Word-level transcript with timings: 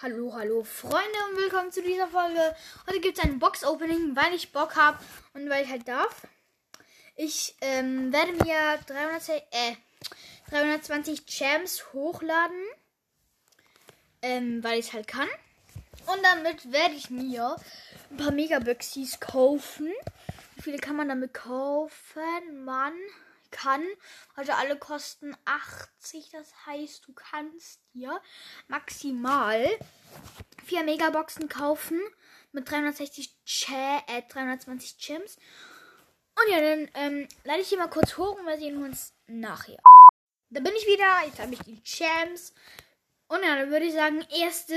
Hallo, 0.00 0.32
hallo 0.32 0.62
Freunde 0.62 1.18
und 1.28 1.38
willkommen 1.38 1.72
zu 1.72 1.82
dieser 1.82 2.06
Folge. 2.06 2.54
Heute 2.86 3.00
gibt 3.00 3.18
es 3.18 3.24
ein 3.24 3.40
Box-Opening, 3.40 4.14
weil 4.14 4.32
ich 4.32 4.52
Bock 4.52 4.76
habe 4.76 4.96
und 5.34 5.50
weil 5.50 5.64
ich 5.64 5.70
halt 5.70 5.88
darf. 5.88 6.24
Ich 7.16 7.56
ähm, 7.60 8.12
werde 8.12 8.30
mir 8.44 8.78
300, 8.86 9.28
äh, 9.50 9.74
320 10.50 11.26
Champs 11.26 11.92
hochladen, 11.92 12.62
ähm, 14.22 14.62
weil 14.62 14.78
ich 14.78 14.92
halt 14.92 15.08
kann. 15.08 15.26
Und 16.06 16.22
damit 16.22 16.70
werde 16.70 16.94
ich 16.94 17.10
mir 17.10 17.56
ein 18.12 18.18
paar 18.18 18.30
Megaboxes 18.30 19.18
kaufen. 19.18 19.92
Wie 20.54 20.62
viele 20.62 20.78
kann 20.78 20.94
man 20.94 21.08
damit 21.08 21.34
kaufen? 21.34 22.64
Man 22.64 22.92
kann. 23.50 23.84
Also 24.34 24.52
alle 24.52 24.78
kosten 24.78 25.36
80. 25.44 26.30
Das 26.30 26.66
heißt, 26.66 27.06
du 27.06 27.12
kannst 27.12 27.80
dir 27.94 28.20
maximal 28.66 29.68
vier 30.64 30.84
Megaboxen 30.84 31.48
kaufen 31.48 32.00
mit 32.52 32.70
360 32.70 33.36
Ch 33.44 33.70
äh, 34.06 34.22
320 34.28 34.98
Gems. 34.98 35.36
Und 36.36 36.52
ja, 36.52 36.60
dann 36.60 36.90
ähm, 36.94 37.28
lade 37.44 37.60
ich 37.60 37.68
hier 37.68 37.78
mal 37.78 37.90
kurz 37.90 38.16
hoch 38.16 38.38
und 38.38 38.46
wir 38.46 38.58
sehen 38.58 38.82
uns 38.82 39.14
nachher. 39.26 39.78
Da 40.50 40.60
bin 40.60 40.72
ich 40.76 40.86
wieder. 40.86 41.26
Jetzt 41.26 41.40
habe 41.40 41.52
ich 41.52 41.60
die 41.60 41.82
Gems. 41.82 42.54
Und 43.28 43.42
ja, 43.42 43.56
dann 43.56 43.70
würde 43.70 43.86
ich 43.86 43.92
sagen, 43.92 44.24
erste 44.30 44.74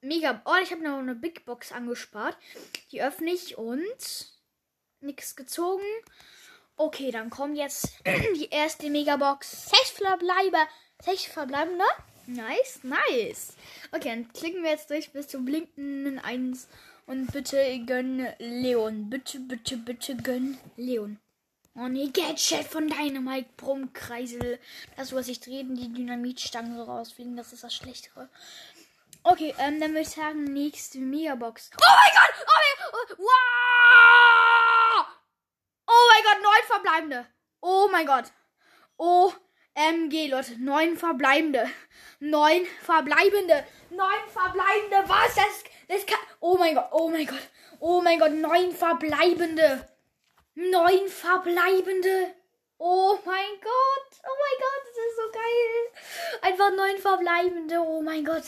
Mega. 0.00 0.40
Oh, 0.44 0.54
ich 0.62 0.70
habe 0.70 0.82
noch 0.82 0.98
eine 0.98 1.14
Big 1.14 1.44
Box 1.44 1.72
angespart. 1.72 2.36
Die 2.92 3.02
öffne 3.02 3.32
ich 3.32 3.58
und 3.58 4.32
nichts 5.00 5.34
gezogen. 5.34 5.84
Okay, 6.78 7.10
dann 7.10 7.28
kommt 7.28 7.56
jetzt 7.56 7.92
die 8.36 8.48
erste 8.50 8.88
Megabox. 8.88 9.66
Sechs 9.68 9.90
Verbleiber. 9.90 10.66
Sechs 11.02 11.24
Verbleibende. 11.24 11.84
Nice, 12.26 12.80
nice. 12.84 13.56
Okay, 13.90 14.10
dann 14.10 14.32
klicken 14.32 14.62
wir 14.62 14.70
jetzt 14.70 14.88
durch 14.88 15.10
bis 15.10 15.26
zum 15.26 15.44
blinkenden 15.44 16.20
1. 16.20 16.68
Und 17.06 17.32
bitte 17.32 17.56
gönn 17.84 18.28
Leon. 18.38 19.10
Bitte, 19.10 19.40
bitte, 19.40 19.76
bitte 19.76 20.16
gönn 20.16 20.56
Leon. 20.76 21.18
Oh 21.74 21.88
nee, 21.88 22.10
Gadget 22.12 22.66
von 22.66 22.88
Dynamite 22.88 23.48
Brummkreisel. 23.56 24.60
Das, 24.96 25.12
was 25.12 25.26
ich 25.28 25.40
drehen, 25.40 25.74
die 25.74 25.92
Dynamitstangen 25.92 26.76
so 26.76 26.84
rausfliegen, 26.84 27.36
das 27.36 27.52
ist 27.52 27.64
das 27.64 27.74
Schlechtere. 27.74 28.28
Okay, 29.24 29.54
ähm, 29.58 29.80
dann 29.80 29.90
würde 29.90 30.02
ich 30.02 30.10
sagen, 30.10 30.44
nächste 30.44 30.98
Megabox. 30.98 31.70
Oh 31.74 31.84
mein 31.86 32.12
Gott! 32.14 32.34
Oh 32.40 32.52
mein 32.54 32.92
Gott! 32.92 33.18
Wow! 33.18 34.08
Oh 35.86 36.10
mein 36.12 36.22
Gott, 36.24 36.42
neun 36.42 36.66
verbleibende. 37.08 37.26
Oh 37.60 37.88
mein 37.90 38.06
Gott. 38.06 38.24
OMG, 38.98 40.28
Leute. 40.30 40.56
Neun 40.58 40.96
verbleibende. 40.96 41.68
Neun 42.20 42.66
verbleibende. 42.82 43.64
Neun 43.90 44.28
verbleibende. 44.28 45.08
Was? 45.08 45.34
Das, 45.34 45.64
das 45.88 46.06
kann. 46.06 46.18
Oh 46.40 46.56
mein 46.56 46.74
Gott. 46.74 46.88
Oh 46.92 47.08
mein 47.08 47.26
Gott. 47.26 47.48
Oh 47.80 48.00
mein 48.00 48.18
Gott. 48.18 48.32
Neun 48.32 48.72
verbleibende. 48.72 49.88
Neun 50.54 51.08
verbleibende. 51.08 52.34
Oh 52.78 53.18
mein 53.24 53.60
Gott. 53.60 54.10
Oh 54.24 54.36
mein 54.42 54.58
Gott. 54.58 54.84
Das 54.86 55.06
ist 55.06 55.16
so 55.16 55.32
geil. 55.32 56.52
Einfach 56.52 56.70
neun 56.76 56.98
verbleibende. 56.98 57.80
Oh 57.80 58.02
mein 58.02 58.24
Gott. 58.24 58.44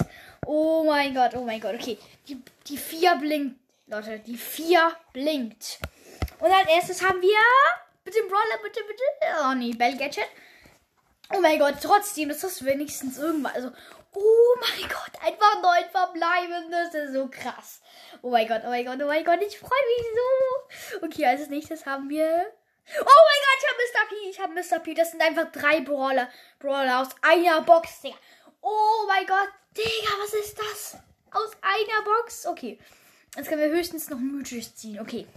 Oh 0.47 0.85
mein 0.85 1.15
Gott. 1.15 1.35
Oh 1.35 1.45
mein 1.45 1.61
Gott. 1.61 1.75
Okay. 1.75 1.99
Die, 2.29 2.41
die 2.67 2.77
vier 2.77 3.17
blinkt. 3.17 3.57
Leute, 3.87 4.21
die 4.21 4.37
vier 4.37 4.97
blinkt. 5.13 5.81
Und 6.39 6.53
als 6.53 6.69
erstes 6.69 7.03
haben 7.03 7.21
wir. 7.21 7.39
Bitte 8.11 8.27
Brawler, 8.27 8.61
bitte, 8.61 8.81
bitte. 8.89 9.05
Oh 9.45 9.55
nee, 9.55 9.73
Bell 9.73 9.97
Gadget. 9.97 10.27
Oh 11.33 11.41
mein 11.41 11.61
Gott, 11.61 11.77
trotzdem 11.81 12.31
ist 12.31 12.43
das 12.43 12.65
wenigstens 12.65 13.19
irgendwas. 13.19 13.55
Also, 13.55 13.71
oh 14.15 14.57
mein 14.61 14.89
Gott, 14.89 15.13
einfach 15.25 15.63
neun 15.63 15.89
verbleibende. 15.93 16.91
Das 16.93 17.05
ist 17.05 17.13
so 17.13 17.29
krass. 17.29 17.81
Oh 18.23 18.31
mein 18.31 18.49
Gott, 18.49 18.63
oh 18.65 18.69
mein 18.69 18.85
Gott, 18.85 18.99
oh 19.01 19.07
mein 19.07 19.25
Gott, 19.25 19.41
ich 19.47 19.57
freue 19.57 19.71
mich 19.71 20.07
so. 20.17 21.07
Okay, 21.07 21.25
als 21.25 21.49
nächstes 21.49 21.87
haben 21.87 22.09
wir. 22.09 22.53
Oh 23.01 23.05
mein 23.05 23.41
Gott, 23.47 23.59
ich 23.61 23.69
habe 23.69 23.79
Mr. 23.79 24.09
P. 24.09 24.31
Ich 24.31 24.41
habe 24.41 24.55
Mr. 24.55 24.79
P. 24.81 24.95
Das 24.95 25.13
sind 25.13 25.23
einfach 25.23 25.53
drei 25.53 25.81
Brawler. 25.81 26.29
Brawler 26.59 27.03
aus 27.03 27.11
einer 27.23 27.63
Box, 27.63 28.01
Digga. 28.01 28.17
Oh 28.61 29.05
mein 29.07 29.25
Gott, 29.25 29.51
Digga, 29.77 30.15
was 30.21 30.35
ist 30.35 30.59
das? 30.59 30.97
Aus 31.31 31.53
einer 31.63 32.03
Box? 32.03 32.45
Okay. 32.45 32.77
Jetzt 33.37 33.49
können 33.49 33.63
wir 33.63 33.71
höchstens 33.71 34.11
noch 34.11 34.19
mythisch 34.19 34.75
ziehen. 34.75 34.99
Okay. 34.99 35.29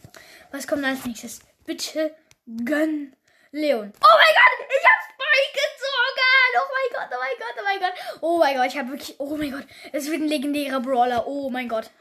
Was 0.52 0.66
kommt 0.66 0.84
als 0.84 1.06
nächstes? 1.06 1.42
Bitte 1.66 2.14
gönn 2.46 3.16
Leon. 3.52 3.94
Oh 3.96 4.16
mein 4.18 4.36
Gott, 4.36 4.68
ich 4.68 4.86
hab 4.86 5.02
Spike 5.04 5.54
gezogen. 5.54 6.54
Oh 6.58 6.70
mein 6.74 6.90
Gott, 6.94 7.10
oh 7.12 7.20
mein 7.20 7.38
Gott, 7.40 7.56
oh 7.60 7.64
mein 7.64 7.80
Gott. 7.80 7.94
Oh 8.22 8.38
mein 8.38 8.56
Gott, 8.58 8.68
ich 8.68 8.78
habe 8.78 8.90
wirklich. 8.90 9.20
Oh 9.20 9.38
mein 9.38 9.52
Gott. 9.52 9.68
Es 9.92 10.10
wird 10.10 10.22
ein 10.22 10.28
legendärer 10.28 10.80
Brawler. 10.80 11.28
Oh 11.28 11.50
mein 11.50 11.70
Gott. 11.70 11.92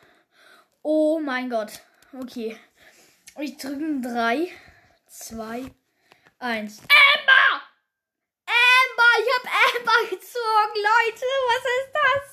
Oh 0.82 1.20
mein 1.20 1.50
Gott. 1.50 1.81
Okay. 2.19 2.58
Ich 3.38 3.56
drücke 3.56 4.00
3, 4.00 4.48
2, 5.08 5.70
1. 6.38 6.78
Amber! 6.81 7.62
Amber! 8.47 9.12
Ich 9.20 9.28
hab 9.34 9.44
Amber 9.76 10.10
gezogen, 10.10 10.76
Leute. 10.76 11.26
Was 11.48 11.64
ist 11.64 11.92
das? 11.94 12.31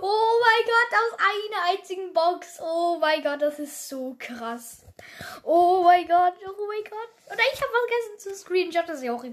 Oh 0.00 0.40
mein 0.40 0.64
Gott, 0.66 0.98
aus 0.98 1.18
einer 1.18 1.70
einzigen 1.70 2.12
Box. 2.12 2.60
Oh 2.60 2.98
mein 3.00 3.22
Gott, 3.22 3.42
das 3.42 3.58
ist 3.58 3.88
so 3.88 4.16
krass. 4.18 4.84
Oh 5.42 5.82
mein 5.84 6.06
Gott, 6.06 6.34
oh 6.46 6.66
mein 6.66 6.84
Gott. 6.84 7.10
Oder 7.26 7.42
ich 7.52 7.60
habe 7.60 7.72
vergessen 7.72 8.18
zu 8.18 8.34
Screenshot, 8.34 8.88
das 8.88 8.98
ist 8.98 9.04
ja 9.04 9.12
auch 9.12 9.24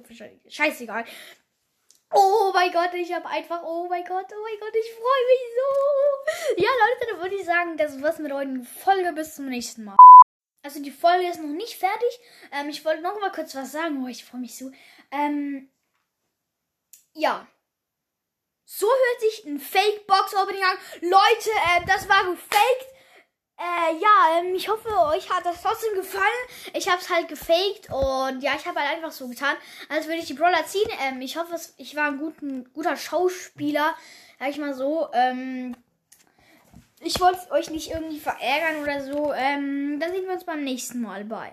scheißegal. 0.48 1.06
Oh 2.14 2.52
mein 2.54 2.72
Gott, 2.72 2.94
ich 2.94 3.12
habe 3.14 3.28
einfach, 3.28 3.62
oh 3.64 3.88
mein 3.90 4.04
Gott, 4.06 4.28
oh 4.32 4.42
mein 4.44 4.60
Gott, 4.60 4.76
ich 4.76 4.92
freue 4.94 5.26
mich 5.28 5.44
so. 5.58 6.64
Ja, 6.64 6.70
Leute, 6.70 7.12
dann 7.12 7.22
würde 7.22 7.36
ich 7.36 7.46
sagen, 7.46 7.78
das 7.78 8.02
war's 8.02 8.20
mit 8.20 8.32
der 8.32 8.38
heutigen 8.38 8.64
Folge. 8.64 9.12
Bis 9.14 9.36
zum 9.36 9.50
nächsten 9.50 9.84
Mal. 9.84 9.98
Also 10.64 10.82
die 10.82 10.92
Folge 10.92 11.28
ist 11.28 11.42
noch 11.42 11.50
nicht 11.50 11.78
fertig. 11.78 12.20
Ähm, 12.52 12.70
ich 12.70 12.86
wollte 12.86 13.02
noch 13.02 13.20
mal 13.20 13.32
kurz 13.32 13.54
was 13.56 13.72
sagen. 13.72 14.04
Oh, 14.04 14.08
ich 14.08 14.24
freue 14.24 14.42
mich 14.42 14.58
so. 14.58 14.72
Ähm, 15.12 15.70
ja. 17.14 17.48
So 18.66 18.88
hört 18.88 19.22
sich 19.22 19.46
ein 19.46 19.60
Fake-Box-Opening 19.60 20.64
an. 20.64 20.78
Leute, 21.02 21.50
äh, 21.50 21.86
das 21.86 22.10
war 22.10 22.26
gefaked. 22.26 22.96
Äh, 23.58 23.96
ja, 24.02 24.40
ähm, 24.40 24.54
ich 24.54 24.68
hoffe, 24.68 24.90
euch 25.14 25.30
hat 25.30 25.46
das 25.46 25.62
trotzdem 25.62 25.96
gefallen. 25.96 26.26
Ich 26.74 26.90
habe 26.90 27.00
es 27.00 27.10
halt 27.10 27.28
gefaked 27.30 27.90
und 27.90 28.42
ja, 28.42 28.54
ich 28.58 28.66
habe 28.66 28.80
halt 28.80 28.98
einfach 28.98 29.12
so 29.12 29.28
getan, 29.28 29.56
als 29.88 30.08
würde 30.08 30.18
ich 30.18 30.26
die 30.26 30.34
Brawler 30.34 30.66
ziehen. 30.66 30.90
Ähm, 31.02 31.22
ich 31.22 31.38
hoffe, 31.38 31.56
ich 31.78 31.96
war 31.96 32.08
ein 32.08 32.18
guten, 32.18 32.72
guter 32.74 32.98
Schauspieler, 32.98 33.96
sag 34.40 34.50
ich 34.50 34.58
mal 34.58 34.74
so. 34.74 35.08
Ähm, 35.14 35.78
ich 37.00 37.20
wollte 37.22 37.52
euch 37.52 37.70
nicht 37.70 37.92
irgendwie 37.92 38.20
verärgern 38.20 38.82
oder 38.82 39.04
so. 39.04 39.32
Ähm, 39.32 40.00
dann 40.00 40.12
sehen 40.12 40.26
wir 40.26 40.34
uns 40.34 40.44
beim 40.44 40.64
nächsten 40.64 41.02
Mal. 41.02 41.24
Bye. 41.24 41.44